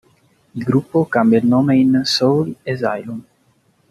Il 0.55 0.63
gruppo 0.63 1.05
cambia 1.05 1.37
il 1.37 1.45
nome 1.45 1.75
in 1.77 2.01
Soul 2.05 2.55
Asylum. 2.65 3.23